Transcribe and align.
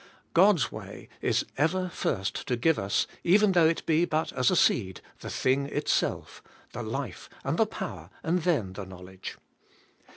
God's 0.33 0.71
way 0.71 1.09
is 1.21 1.45
ever 1.59 1.87
first 1.89 2.47
to 2.47 2.55
give 2.57 2.79
us, 2.79 3.05
even 3.23 3.51
though 3.51 3.67
it 3.67 3.85
be 3.85 4.03
but 4.03 4.33
as 4.33 4.49
a 4.49 4.55
seed, 4.55 4.99
the 5.19 5.29
thing 5.29 5.67
itself, 5.67 6.41
the 6.73 6.81
life 6.81 7.29
and 7.43 7.55
the 7.55 7.67
power,, 7.67 8.09
and 8.23 8.41
then 8.41 8.73
the 8.73 8.85
knowledge. 8.87 9.37